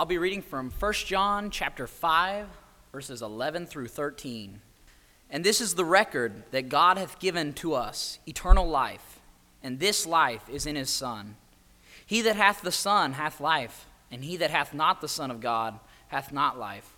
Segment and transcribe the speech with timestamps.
[0.00, 2.46] I'll be reading from 1 John chapter 5
[2.90, 4.62] verses 11 through 13.
[5.28, 9.20] And this is the record that God hath given to us, eternal life,
[9.62, 11.36] and this life is in his Son.
[12.06, 15.42] He that hath the Son hath life, and he that hath not the Son of
[15.42, 15.78] God
[16.08, 16.94] hath not life.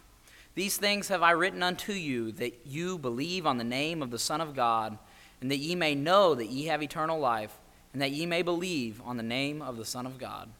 [0.55, 4.19] These things have I written unto you, that you believe on the name of the
[4.21, 4.96] Son of God,
[5.41, 7.59] and that ye may know that ye have eternal life,
[7.93, 10.50] and that ye may believe on the name of the Son of God.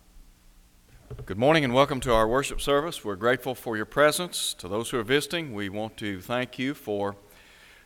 [1.13, 3.05] Good morning and welcome to our worship service.
[3.05, 4.55] We're grateful for your presence.
[4.55, 7.17] To those who are visiting, we want to thank you for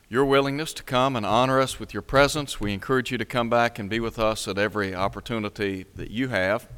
[0.09, 2.61] your willingness to come and honor us with your presence.
[2.61, 6.29] We encourage you to come back and be with us at every opportunity that you
[6.29, 6.69] have.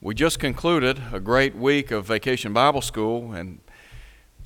[0.00, 3.60] We just concluded a great week of Vacation Bible School, and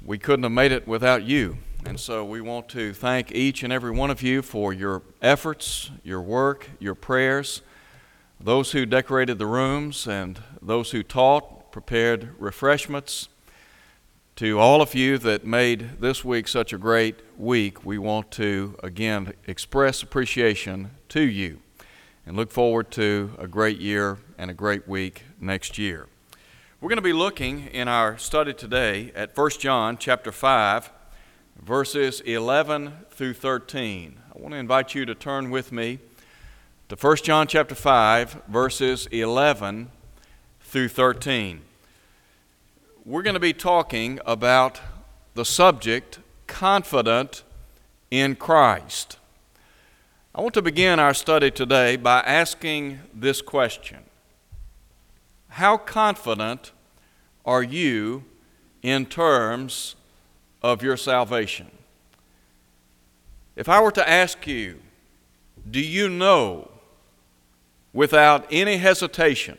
[0.05, 1.59] we couldn't have made it without you.
[1.87, 5.93] And so we want to thank each and every one of you for your efforts,
[6.03, 7.63] your work, your prayers,
[8.45, 13.31] those who decorated the rooms, and those who taught, prepared refreshments.
[14.37, 18.77] To all of you that made this week such a great week, we want to
[18.83, 21.61] again express appreciation to you
[22.27, 26.07] and look forward to a great year and a great week next year.
[26.81, 30.91] We're going to be looking in our study today at 1 John chapter 5
[31.63, 34.21] verses 11 through 13.
[34.35, 36.01] I want to invite you to turn with me
[36.87, 39.91] to 1 John chapter 5 verses 11
[40.61, 41.63] through 13
[43.07, 44.83] we're going to be talking about
[45.33, 47.43] the subject confident
[48.11, 49.19] in Christ.
[50.35, 54.01] I want to begin our study today by asking this question
[55.49, 56.73] How confident
[57.47, 58.25] are you
[58.83, 59.97] in terms
[60.63, 61.71] of your salvation?
[63.57, 64.81] If I were to ask you,
[65.71, 66.71] do you know
[67.95, 69.57] without any hesitation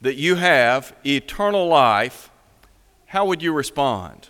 [0.00, 2.30] that you have eternal life,
[3.06, 4.28] how would you respond?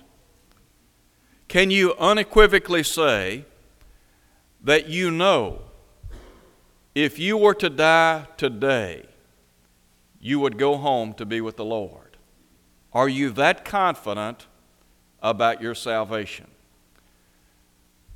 [1.47, 3.45] Can you unequivocally say
[4.65, 5.61] that you know
[6.95, 9.05] if you were to die today,
[10.21, 12.17] you would go home to be with the Lord?
[12.93, 14.47] Are you that confident
[15.23, 16.47] about your salvation?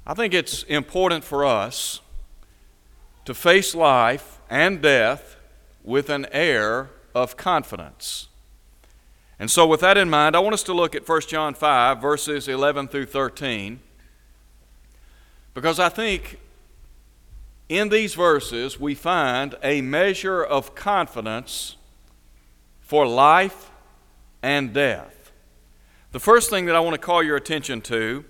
[0.07, 2.01] I think it's important for us
[3.25, 5.37] to face life and death
[5.83, 8.29] with an air of confidence.
[9.39, 12.01] And so, with that in mind, I want us to look at 1 John 5,
[12.01, 13.81] verses 11 through 13,
[15.55, 16.39] because I think
[17.69, 21.77] in these verses we find a measure of confidence
[22.81, 23.71] for life
[24.43, 25.33] and death.
[26.13, 28.25] The first thing that I want to call your attention to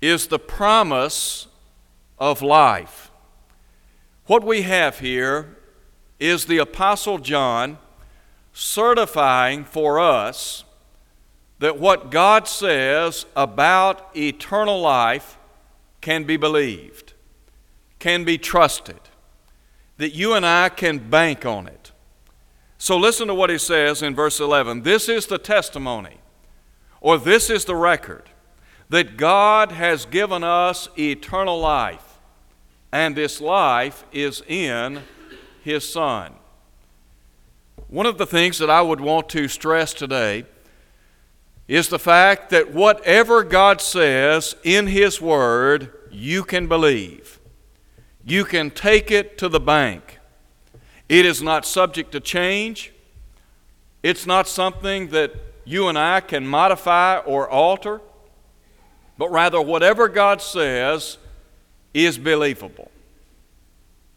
[0.00, 1.46] is the promise
[2.18, 3.11] of life.
[4.26, 5.56] What we have here
[6.20, 7.78] is the Apostle John
[8.52, 10.64] certifying for us
[11.58, 15.38] that what God says about eternal life
[16.00, 17.14] can be believed,
[17.98, 19.00] can be trusted,
[19.96, 21.92] that you and I can bank on it.
[22.78, 24.82] So listen to what he says in verse 11.
[24.82, 26.18] This is the testimony,
[27.00, 28.28] or this is the record,
[28.88, 32.11] that God has given us eternal life,
[32.92, 35.02] and this life is in
[35.62, 36.34] his Son.
[37.88, 40.44] One of the things that I would want to stress today
[41.68, 47.38] is the fact that whatever God says in His Word, you can believe.
[48.24, 50.18] You can take it to the bank.
[51.08, 52.92] It is not subject to change.
[54.02, 58.00] It's not something that you and I can modify or alter,
[59.16, 61.18] but rather, whatever God says
[61.94, 62.90] is believable.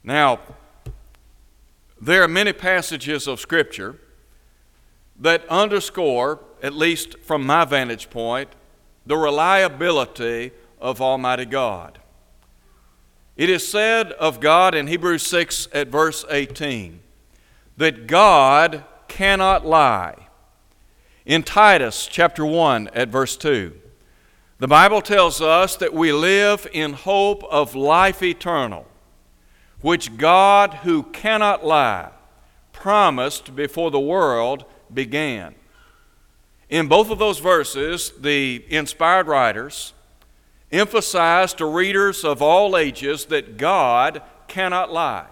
[0.03, 0.39] Now,
[1.99, 3.97] there are many passages of Scripture
[5.19, 8.49] that underscore, at least from my vantage point,
[9.05, 11.99] the reliability of Almighty God.
[13.37, 17.01] It is said of God in Hebrews 6 at verse 18
[17.77, 20.27] that God cannot lie.
[21.25, 23.73] In Titus chapter 1 at verse 2,
[24.65, 28.87] the Bible tells us that we live in hope of life eternal
[29.81, 32.09] which God, who cannot lie,
[32.73, 35.53] promised before the world began.
[36.67, 39.93] In both of those verses, the inspired writers
[40.71, 45.27] emphasize to readers of all ages that God cannot lie.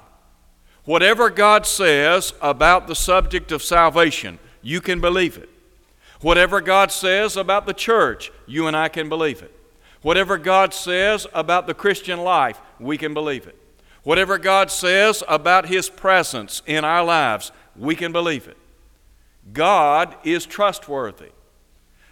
[0.85, 5.49] Whatever God says about the subject of salvation, you can believe it.
[6.23, 9.53] Whatever God says about the church, you and I can believe it.
[10.01, 13.57] Whatever God says about the Christian life, we can believe it.
[14.03, 18.57] Whatever God says about His presence in our lives, we can believe it.
[19.51, 21.31] God is trustworthy.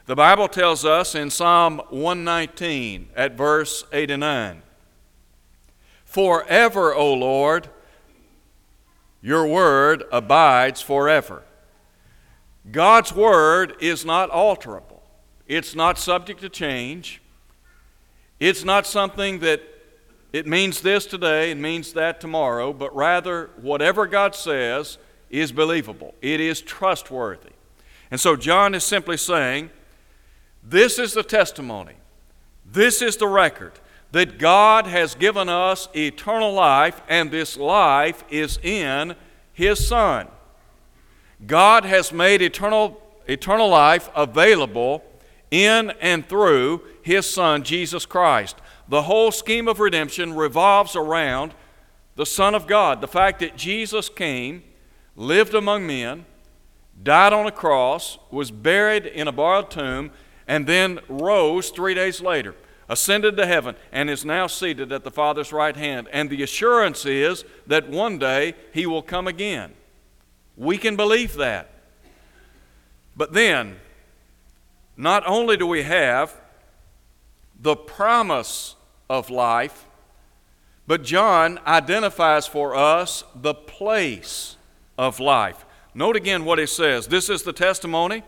[0.07, 4.61] The Bible tells us in Psalm 119 at verse 8 and 9
[6.03, 7.69] Forever, O Lord,
[9.21, 11.43] your word abides forever.
[12.69, 14.99] God's word is not alterable,
[15.47, 17.21] it's not subject to change.
[18.39, 19.61] It's not something that
[20.33, 24.97] it means this today and means that tomorrow, but rather, whatever God says
[25.29, 27.51] is believable, it is trustworthy.
[28.09, 29.69] And so, John is simply saying,
[30.63, 31.95] This is the testimony,
[32.65, 33.73] this is the record
[34.11, 39.15] that God has given us eternal life, and this life is in
[39.53, 40.27] His Son.
[41.45, 45.03] God has made eternal, eternal life available
[45.49, 48.57] in and through His Son, Jesus Christ.
[48.87, 51.53] The whole scheme of redemption revolves around
[52.15, 53.01] the Son of God.
[53.01, 54.63] The fact that Jesus came,
[55.15, 56.25] lived among men,
[57.01, 60.11] died on a cross, was buried in a borrowed tomb,
[60.47, 62.55] and then rose three days later
[62.91, 66.09] ascended to heaven, and is now seated at the Father's right hand.
[66.11, 69.71] And the assurance is that one day he will come again.
[70.61, 71.71] We can believe that.
[73.17, 73.77] But then,
[74.95, 76.39] not only do we have
[77.59, 78.75] the promise
[79.09, 79.87] of life,
[80.85, 84.55] but John identifies for us the place
[84.99, 85.65] of life.
[85.95, 87.07] Note again what he says.
[87.07, 88.21] This is the testimony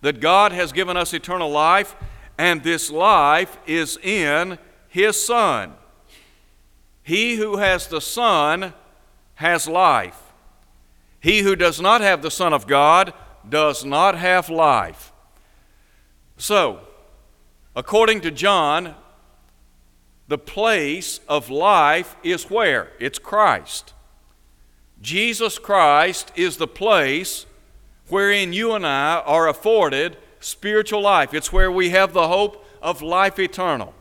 [0.00, 1.96] that God has given us eternal life,
[2.38, 5.72] and this life is in his Son.
[7.02, 8.74] He who has the Son
[9.34, 10.23] has life.
[11.24, 13.14] He who does not have the Son of God
[13.48, 15.10] does not have life.
[16.36, 16.80] So,
[17.74, 18.94] according to John,
[20.28, 22.92] the place of life is where?
[23.00, 23.94] It's Christ.
[25.00, 27.46] Jesus Christ is the place
[28.10, 31.32] wherein you and I are afforded spiritual life.
[31.32, 33.94] It's where we have the hope of life eternal.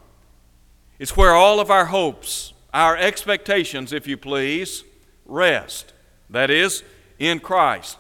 [0.99, 4.83] It's where all of our hopes, our expectations, if you please,
[5.25, 5.93] rest.
[6.29, 6.83] That is,
[7.19, 7.97] in Christ.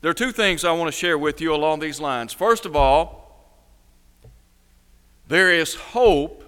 [0.00, 2.32] There are two things I want to share with you along these lines.
[2.32, 3.24] First of all,
[5.28, 6.44] there is hope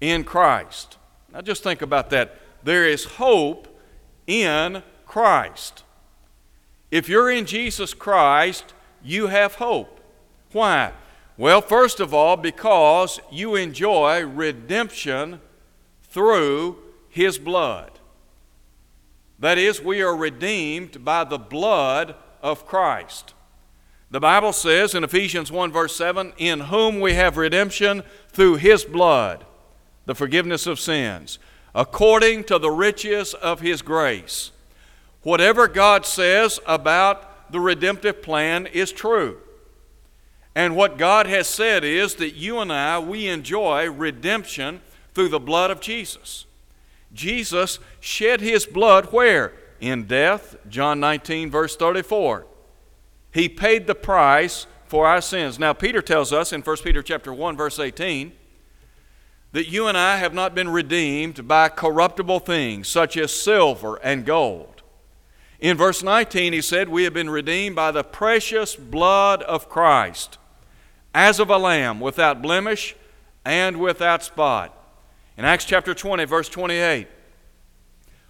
[0.00, 0.96] in Christ.
[1.32, 2.36] Now just think about that.
[2.64, 3.68] There is hope
[4.26, 5.84] in Christ.
[6.90, 10.00] If you're in Jesus Christ, you have hope.
[10.52, 10.92] Why?
[11.36, 15.40] Well, first of all, because you enjoy redemption
[16.02, 16.78] through
[17.08, 17.97] His blood.
[19.38, 23.34] That is, we are redeemed by the blood of Christ.
[24.10, 28.84] The Bible says in Ephesians 1, verse 7, in whom we have redemption through His
[28.84, 29.44] blood,
[30.06, 31.38] the forgiveness of sins,
[31.74, 34.50] according to the riches of His grace.
[35.22, 39.38] Whatever God says about the redemptive plan is true.
[40.54, 44.80] And what God has said is that you and I, we enjoy redemption
[45.14, 46.46] through the blood of Jesus.
[47.12, 49.52] Jesus shed his blood where?
[49.80, 52.46] In death, John 19, verse 34.
[53.32, 55.58] He paid the price for our sins.
[55.58, 58.32] Now, Peter tells us in 1 Peter chapter 1, verse 18,
[59.52, 64.24] that you and I have not been redeemed by corruptible things such as silver and
[64.26, 64.82] gold.
[65.60, 70.38] In verse 19, he said, We have been redeemed by the precious blood of Christ
[71.14, 72.94] as of a lamb without blemish
[73.44, 74.74] and without spot.
[75.38, 77.06] In Acts chapter 20, verse 28,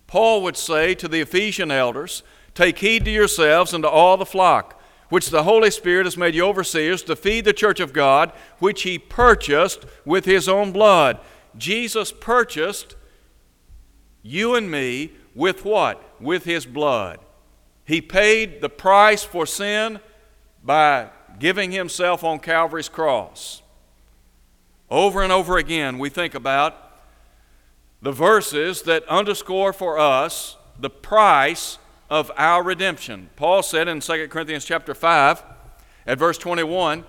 [0.06, 2.22] Paul would say to the Ephesian elders,
[2.54, 6.34] Take heed to yourselves and to all the flock, which the Holy Spirit has made
[6.34, 11.18] you overseers to feed the church of God, which he purchased with his own blood.
[11.56, 12.94] Jesus purchased
[14.22, 16.20] you and me with what?
[16.20, 17.20] With his blood.
[17.86, 20.00] He paid the price for sin
[20.62, 23.62] by giving himself on Calvary's cross.
[24.90, 26.87] Over and over again, we think about
[28.00, 31.78] the verses that underscore for us the price
[32.08, 33.30] of our redemption.
[33.36, 35.42] Paul said in 2 Corinthians chapter 5
[36.06, 37.04] at verse 21,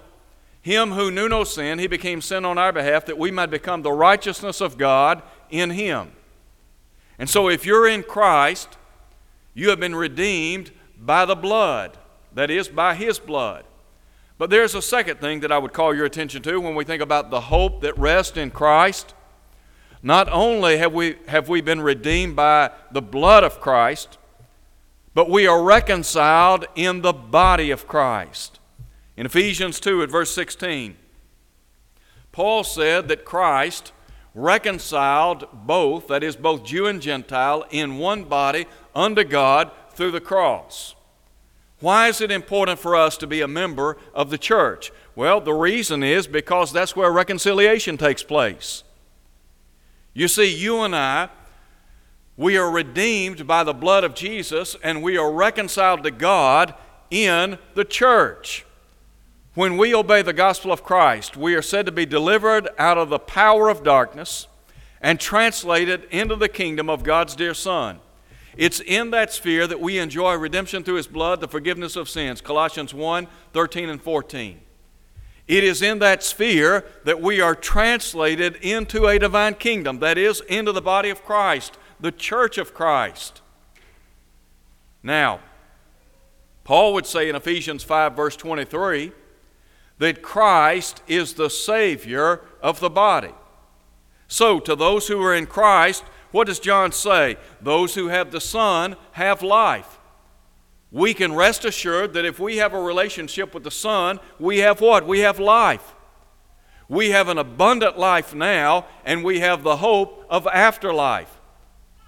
[0.62, 3.82] him who knew no sin, he became sin on our behalf that we might become
[3.82, 6.12] the righteousness of God in him.
[7.18, 8.78] And so if you're in Christ,
[9.54, 11.98] you have been redeemed by the blood,
[12.34, 13.66] that is, by his blood.
[14.38, 17.02] But there's a second thing that I would call your attention to when we think
[17.02, 19.14] about the hope that rests in Christ.
[20.02, 24.18] Not only have we, have we been redeemed by the blood of Christ,
[25.14, 28.60] but we are reconciled in the body of Christ.
[29.18, 30.96] In Ephesians 2 at verse 16,
[32.32, 33.92] Paul said that Christ
[34.34, 38.66] reconciled both, that is, both Jew and Gentile, in one body
[38.96, 40.96] unto God through the cross.
[41.82, 44.92] Why is it important for us to be a member of the church?
[45.16, 48.84] Well, the reason is because that's where reconciliation takes place.
[50.14, 51.30] You see, you and I,
[52.36, 56.74] we are redeemed by the blood of Jesus and we are reconciled to God
[57.12, 58.66] in the church.
[59.56, 63.10] When we obey the gospel of Christ, we are said to be delivered out of
[63.10, 64.48] the power of darkness
[65.02, 68.00] and translated into the kingdom of God's dear Son.
[68.56, 72.42] It's in that sphere that we enjoy redemption through his blood, the forgiveness of sins.
[72.42, 74.60] Colossians 1 13 and 14.
[75.50, 80.42] It is in that sphere that we are translated into a divine kingdom, that is,
[80.42, 83.42] into the body of Christ, the church of Christ.
[85.02, 85.40] Now,
[86.64, 89.12] Paul would say in Ephesians 5, verse 23,
[89.98, 93.34] that Christ is the Savior of the body.
[94.28, 97.38] So, to those who are in Christ, what does John say?
[97.60, 99.99] Those who have the Son have life.
[100.92, 104.82] We can rest assured that if we have a relationship with the Son, we have
[104.82, 105.06] what?
[105.06, 105.94] We have life.
[106.88, 111.40] We have an abundant life now, and we have the hope of afterlife.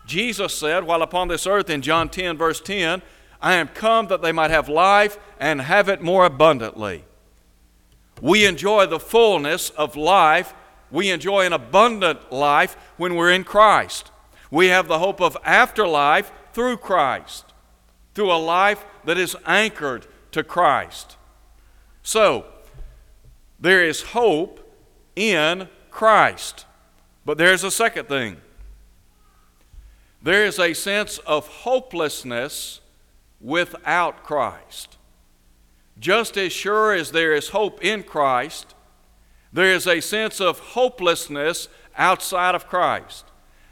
[0.07, 3.03] Jesus said, while upon this earth in John 10, verse 10,
[3.39, 7.05] I am come that they might have life and have it more abundantly.
[8.19, 10.55] We enjoy the fullness of life.
[10.89, 14.11] We enjoy an abundant life when we're in Christ.
[14.49, 17.50] We have the hope of afterlife through Christ
[18.13, 21.17] through a life that is anchored to Christ.
[22.03, 22.45] So,
[23.59, 24.59] there is hope
[25.15, 26.65] in Christ.
[27.25, 28.37] But there's a second thing
[30.23, 32.79] there is a sense of hopelessness
[33.39, 34.97] without Christ.
[35.99, 38.75] Just as sure as there is hope in Christ,
[39.51, 43.25] there is a sense of hopelessness outside of Christ.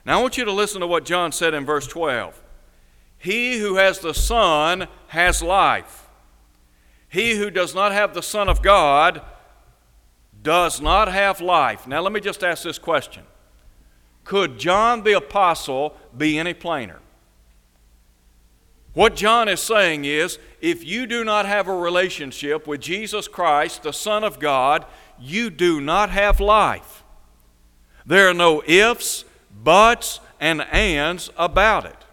[0.06, 2.42] Now, I want you to listen to what John said in verse 12.
[3.20, 6.08] He who has the Son has life.
[7.10, 9.22] He who does not have the Son of God
[10.42, 11.86] does not have life.
[11.86, 13.24] Now, let me just ask this question
[14.24, 17.00] Could John the Apostle be any plainer?
[18.94, 23.84] What John is saying is if you do not have a relationship with Jesus Christ,
[23.84, 24.86] the Son of God,
[25.20, 27.04] you do not have life.
[28.06, 29.26] There are no ifs,
[29.64, 32.06] buts, and ands about it.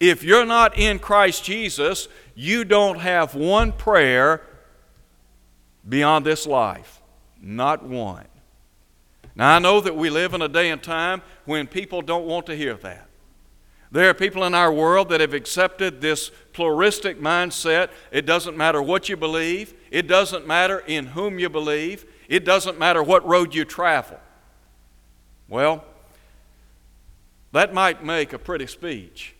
[0.00, 4.40] If you're not in Christ Jesus, you don't have one prayer
[5.86, 7.02] beyond this life.
[7.40, 8.26] Not one.
[9.36, 12.46] Now, I know that we live in a day and time when people don't want
[12.46, 13.08] to hear that.
[13.92, 17.90] There are people in our world that have accepted this pluralistic mindset.
[18.10, 22.78] It doesn't matter what you believe, it doesn't matter in whom you believe, it doesn't
[22.78, 24.20] matter what road you travel.
[25.48, 25.84] Well,
[27.52, 29.34] that might make a pretty speech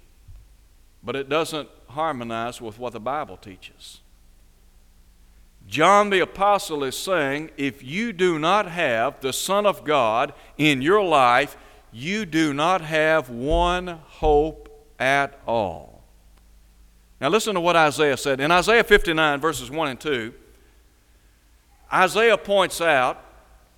[1.03, 4.01] but it doesn't harmonize with what the Bible teaches.
[5.67, 10.83] John the Apostle is saying if you do not have the Son of God in
[10.83, 11.57] your life,
[11.93, 16.03] you do not have one hope at all.
[17.21, 18.41] Now, listen to what Isaiah said.
[18.41, 20.33] In Isaiah 59, verses 1 and 2,
[21.93, 23.23] Isaiah points out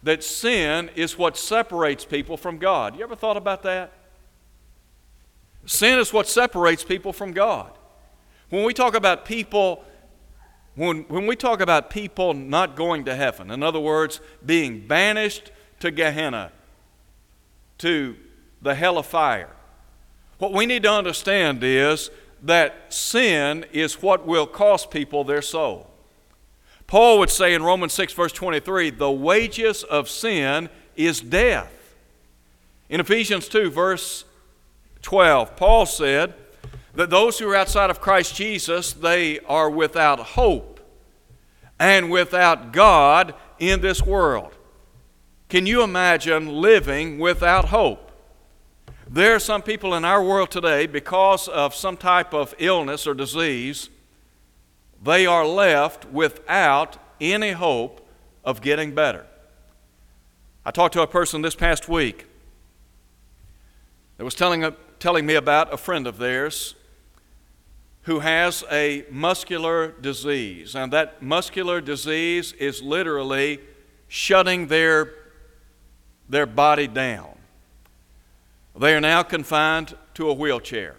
[0.02, 2.96] that sin is what separates people from God.
[2.96, 3.92] You ever thought about that?
[5.66, 7.70] Sin is what separates people from God.
[8.50, 9.84] When we talk about people,
[10.74, 15.50] when, when we talk about people not going to heaven, in other words, being banished
[15.80, 16.52] to Gehenna,
[17.78, 18.16] to
[18.60, 19.50] the hell of fire,
[20.38, 22.10] what we need to understand is
[22.42, 25.88] that sin is what will cost people their soul.
[26.88, 31.94] Paul would say in Romans 6, verse 23, the wages of sin is death.
[32.90, 34.24] In Ephesians 2, verse
[35.02, 35.56] 12.
[35.56, 36.34] Paul said
[36.94, 40.80] that those who are outside of Christ Jesus, they are without hope
[41.78, 44.54] and without God in this world.
[45.48, 48.10] Can you imagine living without hope?
[49.08, 53.12] There are some people in our world today, because of some type of illness or
[53.12, 53.90] disease,
[55.02, 58.06] they are left without any hope
[58.44, 59.26] of getting better.
[60.64, 62.26] I talked to a person this past week
[64.16, 64.64] that was telling,
[65.02, 66.76] telling me about a friend of theirs
[68.02, 70.76] who has a muscular disease.
[70.76, 73.58] And that muscular disease is literally
[74.06, 75.12] shutting their,
[76.28, 77.36] their body down.
[78.78, 80.94] They are now confined to a wheelchair.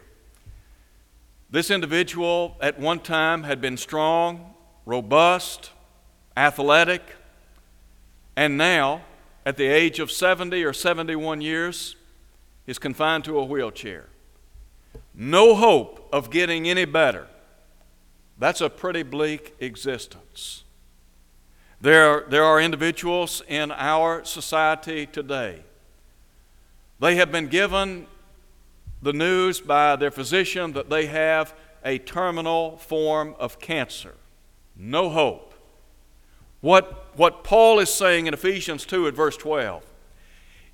[1.49, 4.53] This individual at one time had been strong,
[4.85, 5.71] robust,
[6.35, 7.03] athletic,
[8.35, 9.03] and now,
[9.45, 11.95] at the age of 70 or 71 years,
[12.65, 14.07] is confined to a wheelchair.
[15.13, 17.27] No hope of getting any better.
[18.37, 20.63] That's a pretty bleak existence.
[21.81, 25.63] There, there are individuals in our society today.
[26.99, 28.07] They have been given
[29.01, 31.53] the news by their physician that they have
[31.83, 34.13] a terminal form of cancer.
[34.75, 35.53] No hope.
[36.61, 39.83] What, what Paul is saying in Ephesians 2 at verse 12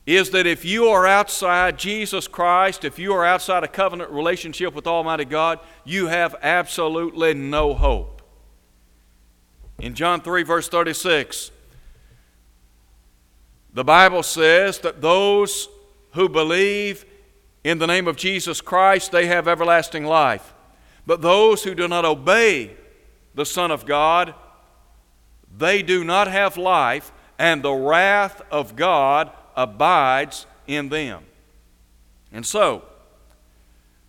[0.06, 4.74] is that if you are outside Jesus Christ, if you are outside a covenant relationship
[4.74, 8.22] with Almighty God, you have absolutely no hope.
[9.80, 11.52] In John 3, verse 36,
[13.74, 15.70] the Bible says that those
[16.14, 17.06] who believe
[17.64, 20.54] in the name of Jesus Christ, they have everlasting life.
[21.06, 22.72] But those who do not obey
[23.36, 24.34] the Son of God,
[25.56, 31.24] they do not have life, and the wrath of God abides in them.
[32.32, 32.84] And so,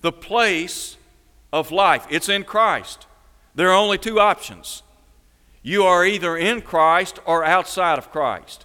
[0.01, 0.97] the place
[1.53, 3.07] of life, it's in Christ.
[3.55, 4.83] There are only two options.
[5.63, 8.65] You are either in Christ or outside of Christ.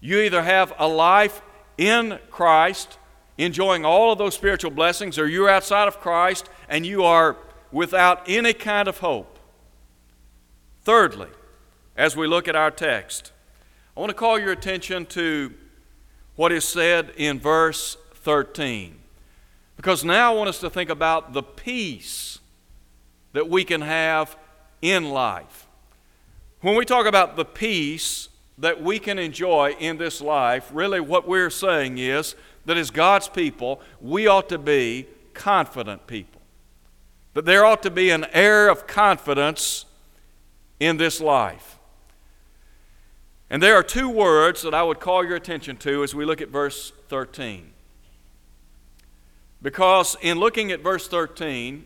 [0.00, 1.42] You either have a life
[1.78, 2.98] in Christ,
[3.38, 7.36] enjoying all of those spiritual blessings, or you're outside of Christ and you are
[7.70, 9.38] without any kind of hope.
[10.82, 11.28] Thirdly,
[11.96, 13.32] as we look at our text,
[13.96, 15.54] I want to call your attention to
[16.36, 18.96] what is said in verse 13.
[19.76, 22.38] Because now I want us to think about the peace
[23.32, 24.36] that we can have
[24.80, 25.66] in life.
[26.60, 31.26] When we talk about the peace that we can enjoy in this life, really what
[31.26, 32.34] we're saying is
[32.64, 36.40] that as God's people, we ought to be confident people.
[37.34, 39.86] That there ought to be an air of confidence
[40.78, 41.78] in this life.
[43.52, 46.40] And there are two words that I would call your attention to as we look
[46.40, 47.70] at verse 13.
[49.60, 51.84] Because in looking at verse 13,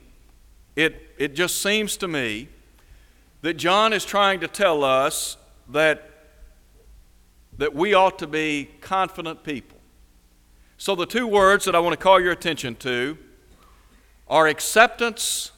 [0.76, 2.46] it, it just seems to me
[3.42, 6.08] that John is trying to tell us that,
[7.58, 9.78] that we ought to be confident people.
[10.78, 13.18] So, the two words that I want to call your attention to
[14.28, 15.50] are acceptance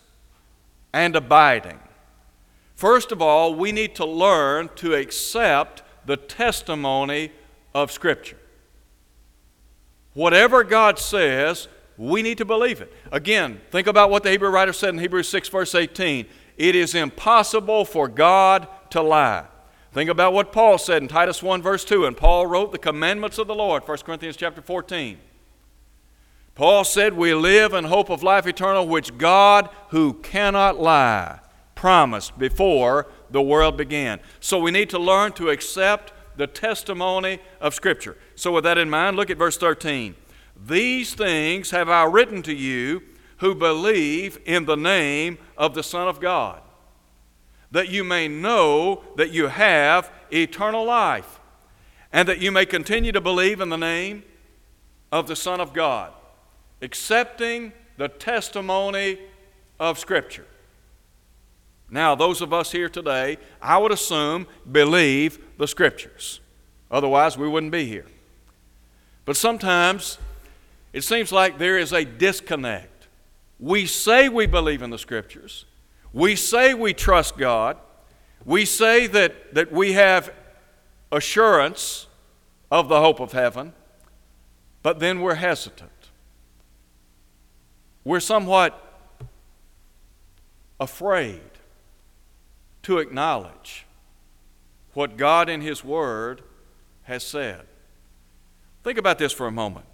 [0.90, 1.80] and abiding.
[2.74, 7.30] First of all, we need to learn to accept the testimony
[7.74, 8.38] of Scripture.
[10.14, 11.68] Whatever God says,
[11.98, 12.90] we need to believe it.
[13.12, 16.26] Again, think about what the Hebrew writer said in Hebrews 6, verse 18.
[16.56, 19.44] It is impossible for God to lie.
[19.92, 22.06] Think about what Paul said in Titus 1, verse 2.
[22.06, 25.18] And Paul wrote the commandments of the Lord, 1 Corinthians chapter 14.
[26.54, 31.40] Paul said, We live in hope of life eternal, which God, who cannot lie,
[31.74, 34.20] promised before the world began.
[34.40, 38.16] So we need to learn to accept the testimony of Scripture.
[38.36, 40.14] So, with that in mind, look at verse 13.
[40.66, 43.02] These things have I written to you
[43.38, 46.60] who believe in the name of the Son of God,
[47.70, 51.40] that you may know that you have eternal life,
[52.12, 54.22] and that you may continue to believe in the name
[55.12, 56.12] of the Son of God,
[56.82, 59.18] accepting the testimony
[59.78, 60.46] of Scripture.
[61.90, 66.40] Now, those of us here today, I would assume, believe the Scriptures.
[66.90, 68.06] Otherwise, we wouldn't be here.
[69.24, 70.18] But sometimes
[70.92, 73.08] it seems like there is a disconnect.
[73.58, 75.64] We say we believe in the Scriptures,
[76.12, 77.76] we say we trust God,
[78.44, 80.32] we say that, that we have
[81.12, 82.06] assurance
[82.70, 83.72] of the hope of heaven,
[84.82, 85.90] but then we're hesitant.
[88.04, 88.82] We're somewhat
[90.80, 91.40] afraid
[92.88, 93.84] to acknowledge
[94.94, 96.40] what God in His Word
[97.02, 97.66] has said.
[98.82, 99.84] Think about this for a moment.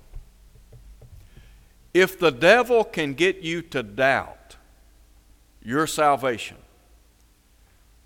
[1.92, 4.54] If the devil can get you to doubt
[5.60, 6.56] your salvation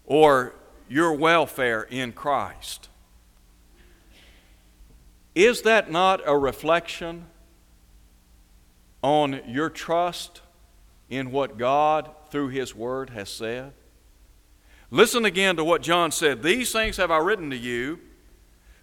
[0.06, 0.54] or
[0.88, 2.88] your welfare in Christ,
[5.34, 7.26] is that not a reflection
[9.02, 10.40] on your trust
[11.10, 13.74] in what God through His Word has said?
[14.90, 16.42] Listen again to what John said.
[16.42, 18.00] These things have I written to you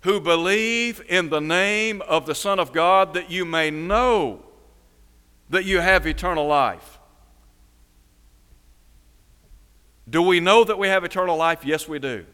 [0.02, 4.44] who believe in the name of the Son of God that you may know
[5.50, 7.00] that you have eternal life.
[10.08, 11.66] Do we know that we have eternal life?
[11.66, 12.26] Yes, we do.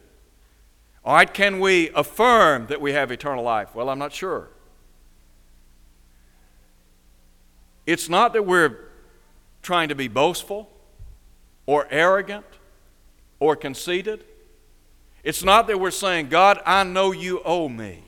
[1.05, 3.73] All right, can we affirm that we have eternal life?
[3.73, 4.49] Well, I'm not sure.
[7.85, 8.77] It's not that we're
[9.61, 10.69] trying to be boastful
[11.65, 12.45] or arrogant
[13.41, 14.23] or conceited.
[15.23, 18.03] It's not that we're saying, God, I know you owe me.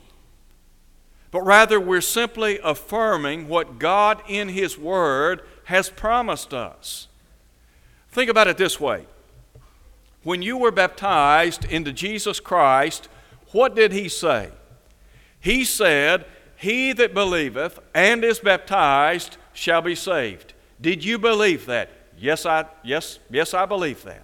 [1.32, 7.08] But rather, we're simply affirming what God in His Word has promised us.
[8.10, 9.08] Think about it this way
[10.24, 13.10] when you were baptized into Jesus Christ,
[13.52, 14.52] what did he say?
[15.40, 20.54] He said, He that believeth and is baptized shall be saved.
[20.80, 21.90] Did you believe that?
[22.18, 24.24] Yes, I yes, yes, I believe that.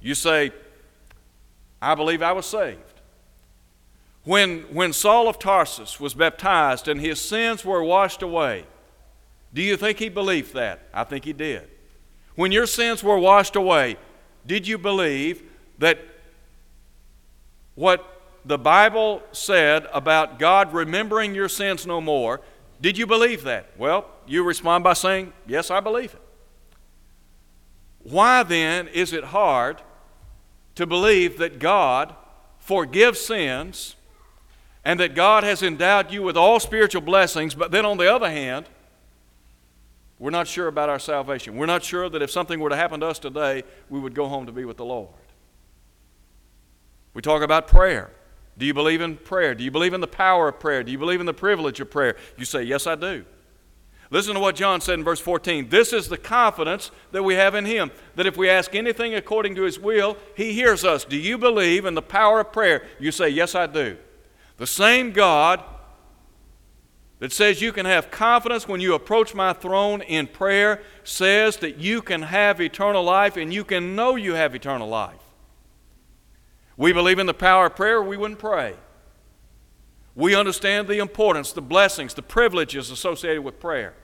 [0.00, 0.52] You say,
[1.80, 2.78] I believe I was saved.
[4.24, 8.64] When, when Saul of Tarsus was baptized and his sins were washed away,
[9.52, 10.80] do you think he believed that?
[10.94, 11.68] I think he did.
[12.36, 13.96] When your sins were washed away,
[14.46, 15.42] did you believe
[15.78, 15.98] that
[17.74, 22.40] what the Bible said about God remembering your sins no more,
[22.80, 23.66] did you believe that?
[23.76, 26.22] Well, you respond by saying, Yes, I believe it.
[28.04, 29.82] Why then is it hard
[30.74, 32.14] to believe that God
[32.58, 33.96] forgives sins
[34.84, 38.30] and that God has endowed you with all spiritual blessings, but then on the other
[38.30, 38.66] hand,
[40.18, 41.56] we're not sure about our salvation.
[41.56, 44.28] We're not sure that if something were to happen to us today, we would go
[44.28, 45.10] home to be with the Lord.
[47.14, 48.10] We talk about prayer.
[48.56, 49.54] Do you believe in prayer?
[49.54, 50.82] Do you believe in the power of prayer?
[50.82, 52.16] Do you believe in the privilege of prayer?
[52.36, 53.24] You say, Yes, I do.
[54.12, 55.70] Listen to what John said in verse 14.
[55.70, 59.54] This is the confidence that we have in Him, that if we ask anything according
[59.54, 61.06] to His will, He hears us.
[61.06, 62.86] Do you believe in the power of prayer?
[63.00, 63.96] You say, Yes, I do.
[64.58, 65.64] The same God
[67.20, 71.78] that says you can have confidence when you approach my throne in prayer says that
[71.78, 75.22] you can have eternal life and you can know you have eternal life.
[76.76, 78.74] We believe in the power of prayer, we wouldn't pray.
[80.14, 83.94] We understand the importance, the blessings, the privileges associated with prayer.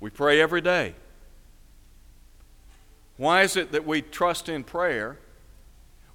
[0.00, 0.94] We pray every day.
[3.16, 5.18] Why is it that we trust in prayer?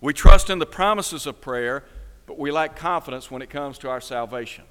[0.01, 1.83] We trust in the promises of prayer,
[2.25, 4.65] but we lack confidence when it comes to our salvation.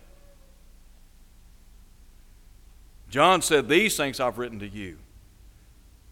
[3.08, 4.98] John said, These things I've written to you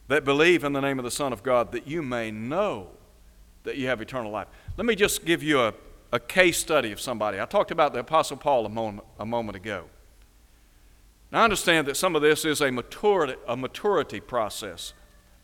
[0.06, 2.88] that believe in the name of the Son of God, that you may know
[3.64, 4.46] that you have eternal life.
[4.76, 5.74] Let me just give you a,
[6.12, 7.40] a case study of somebody.
[7.40, 9.86] I talked about the Apostle Paul a moment, a moment ago.
[11.32, 14.92] Now, I understand that some of this is a maturity, a maturity process,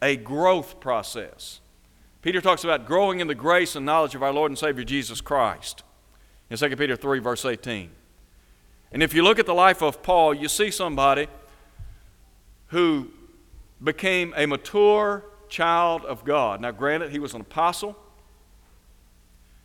[0.03, 1.61] a growth process.
[2.20, 5.22] Peter talks about growing in the grace and knowledge of our Lord and Savior Jesus
[5.22, 5.83] Christ
[6.51, 7.90] in 2 Peter 3, verse 18.
[8.92, 11.27] And if you look at the life of Paul, you see somebody
[12.66, 13.09] who
[13.83, 16.61] became a mature child of God.
[16.61, 17.96] Now, granted, he was an apostle,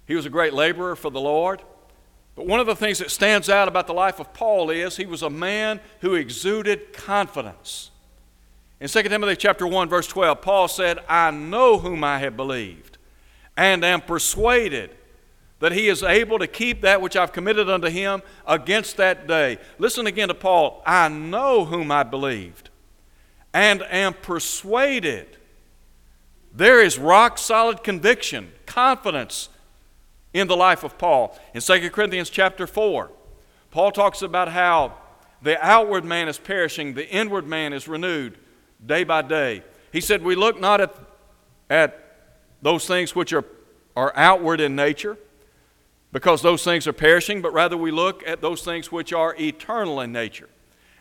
[0.05, 1.61] he was a great laborer for the Lord.
[2.35, 5.05] But one of the things that stands out about the life of Paul is he
[5.05, 7.91] was a man who exuded confidence.
[8.79, 12.97] In 2 Timothy chapter 1 verse 12, Paul said, "I know whom I have believed,
[13.55, 14.89] and am persuaded
[15.59, 19.59] that he is able to keep that which I've committed unto him against that day."
[19.77, 22.69] Listen again to Paul, "I know whom I believed,
[23.53, 25.37] and am persuaded.
[26.51, 29.49] There is rock solid conviction, confidence
[30.33, 31.37] in the life of Paul.
[31.53, 33.11] In 2 Corinthians chapter 4,
[33.71, 34.97] Paul talks about how
[35.41, 38.37] the outward man is perishing, the inward man is renewed
[38.85, 39.63] day by day.
[39.91, 40.95] He said, We look not at,
[41.69, 41.99] at
[42.61, 43.45] those things which are,
[43.95, 45.17] are outward in nature,
[46.11, 49.99] because those things are perishing, but rather we look at those things which are eternal
[49.99, 50.49] in nature.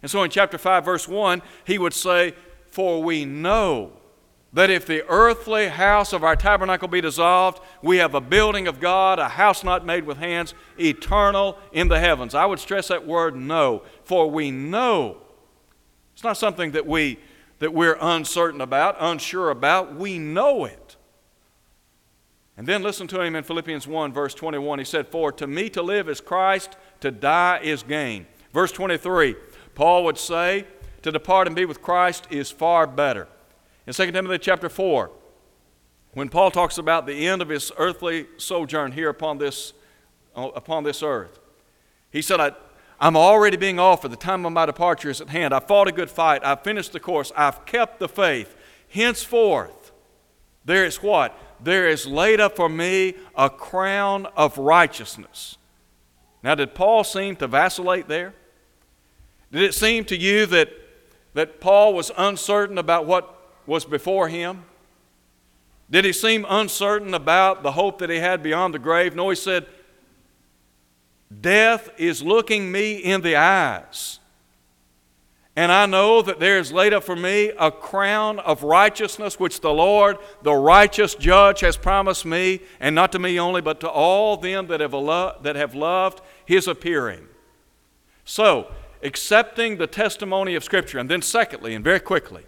[0.03, 2.35] And so in chapter 5, verse 1, he would say,
[2.71, 3.93] For we know
[4.53, 8.81] that if the earthly house of our tabernacle be dissolved, we have a building of
[8.81, 12.35] God, a house not made with hands, eternal in the heavens.
[12.35, 15.19] I would stress that word know, for we know.
[16.13, 17.19] It's not something that, we,
[17.61, 19.95] that we're uncertain about, unsure about.
[19.95, 20.97] We know it.
[22.55, 24.79] And then listen to him in Philippians 1, verse 21.
[24.79, 28.27] He said, For to me to live is Christ, to die is gain.
[28.53, 29.35] Verse 23,
[29.75, 30.67] Paul would say,
[31.01, 33.29] To depart and be with Christ is far better.
[33.87, 35.11] In 2 Timothy chapter 4,
[36.15, 39.73] when Paul talks about the end of his earthly sojourn here upon this,
[40.37, 41.41] uh, upon this earth,
[42.11, 42.53] he said, I,
[43.01, 44.13] I'm already being offered.
[44.13, 45.53] The time of my departure is at hand.
[45.53, 46.45] I fought a good fight.
[46.45, 47.33] I've finished the course.
[47.37, 48.55] I've kept the faith.
[48.89, 49.91] Henceforth,
[50.65, 51.37] there is what?
[51.61, 55.57] There is laid up for me a crown of righteousness.
[56.45, 58.35] Now, did Paul seem to vacillate there?
[59.51, 60.71] Did it seem to you that,
[61.35, 64.65] that Paul was uncertain about what was before him?
[65.91, 69.15] Did he seem uncertain about the hope that he had beyond the grave?
[69.15, 69.67] No, he said,
[71.41, 74.19] Death is looking me in the eyes.
[75.55, 79.61] And I know that there is laid up for me a crown of righteousness, which
[79.61, 83.89] the Lord, the righteous judge, has promised me, and not to me only, but to
[83.89, 87.29] all them that have, lo- that have loved his appearing.
[88.25, 88.73] So,
[89.03, 92.45] accepting the testimony of Scripture, and then secondly, and very quickly,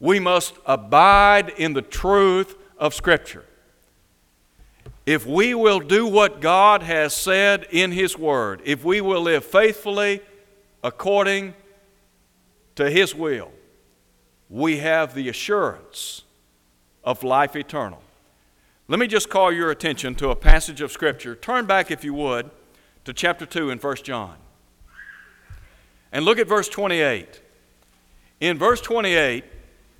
[0.00, 3.44] we must abide in the truth of Scripture.
[5.06, 9.44] If we will do what God has said in His Word, if we will live
[9.44, 10.20] faithfully
[10.84, 11.54] according
[12.76, 13.50] to His will,
[14.50, 16.22] we have the assurance
[17.04, 18.02] of life eternal.
[18.86, 21.34] Let me just call your attention to a passage of Scripture.
[21.34, 22.50] Turn back, if you would,
[23.04, 24.36] to chapter 2 in 1 John.
[26.12, 27.40] And look at verse 28.
[28.40, 29.44] In verse 28,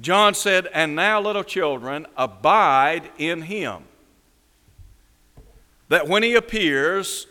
[0.01, 3.83] John said, And now, little children, abide in him,
[5.89, 7.27] that when he appears,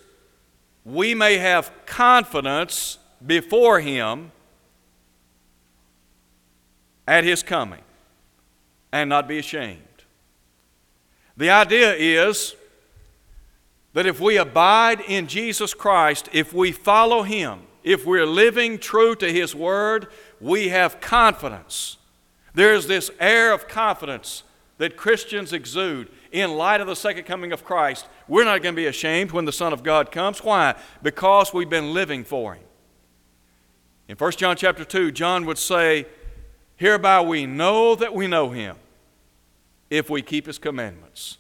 [0.84, 4.32] we may have confidence before him
[7.08, 7.82] at his coming
[8.92, 9.82] and not be ashamed.
[11.38, 12.56] The idea is
[13.94, 19.16] that if we abide in Jesus Christ, if we follow him, if we're living true
[19.16, 20.08] to his word,
[20.42, 21.98] we have confidence.
[22.58, 24.42] There's this air of confidence
[24.80, 28.08] that Christians exude in light of the second coming of Christ.
[28.28, 30.44] We're not going to be ashamed when the Son of God comes.
[30.44, 30.74] Why?
[31.04, 32.64] Because we've been living for him.
[34.08, 36.08] In 1 John chapter 2, John would say,
[36.78, 38.76] Hereby we know that we know him
[39.92, 41.38] if we keep his commandments.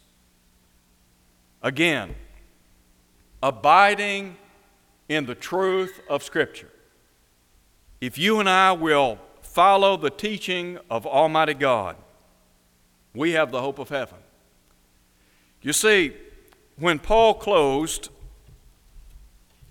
[1.64, 2.14] Again,
[3.42, 4.38] abiding
[5.10, 6.70] in the truth of Scripture.
[8.02, 9.18] If you and I will
[9.58, 11.96] follow the teaching of Almighty God,
[13.16, 14.20] we have the hope of heaven.
[15.64, 16.14] You see,
[16.78, 18.10] when Paul closed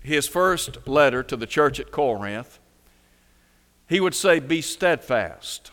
[0.01, 2.59] his first letter to the church at Corinth,
[3.87, 5.71] he would say, Be steadfast,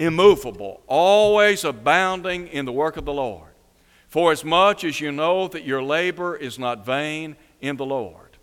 [0.00, 3.52] immovable, always abounding in the work of the Lord.
[4.08, 8.36] For as much as you know that your labor is not vain in the Lord.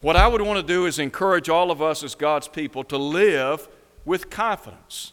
[0.00, 2.96] What I would want to do is encourage all of us as God's people to
[2.96, 3.68] live
[4.04, 5.12] with confidence,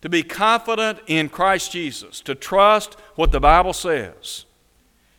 [0.00, 4.44] to be confident in Christ Jesus, to trust what the Bible says.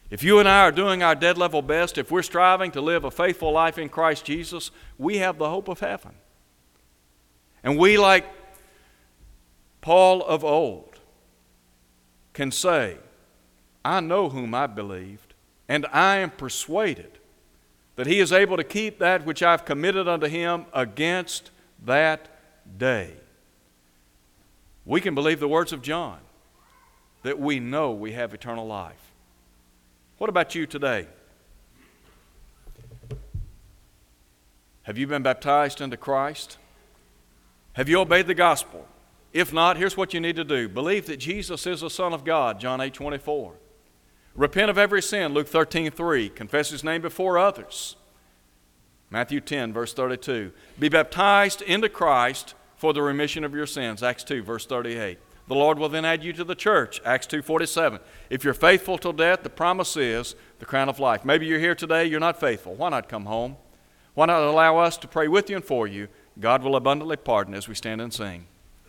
[0.10, 3.04] If you and I are doing our dead level best, if we're striving to live
[3.04, 6.13] a faithful life in Christ Jesus, we have the hope of heaven.
[7.63, 8.25] And we, like
[9.82, 10.97] Paul of old,
[12.34, 12.97] can say,
[13.84, 15.34] I know whom I believed,
[15.67, 17.19] and I am persuaded
[17.95, 21.52] that he is able to keep that which I've committed unto him against
[21.86, 22.30] that
[22.77, 23.13] day.
[24.86, 26.19] We can believe the words of John
[27.23, 29.12] that we know we have eternal life.
[30.17, 31.08] What about you today?
[34.84, 36.58] Have you been baptized into Christ?
[37.73, 38.88] Have you obeyed the gospel?
[39.32, 42.23] If not, here's what you need to do believe that Jesus is the Son of
[42.23, 43.53] God, John 8 24.
[44.36, 46.29] Repent of every sin, Luke 13 3.
[46.29, 47.95] Confess his name before others,
[49.10, 50.51] Matthew 10, verse 32.
[50.79, 55.19] Be baptized into Christ for the remission of your sins, Acts 2, verse 38.
[55.49, 57.99] The Lord will then add you to the church, Acts 2:47.
[58.29, 61.25] If you're faithful till death, the promise is the crown of life.
[61.25, 62.75] Maybe you're here today, you're not faithful.
[62.75, 63.57] Why not come home?
[64.13, 66.07] Why not allow us to pray with you and for you?
[66.39, 68.47] God will abundantly pardon as we stand and sing.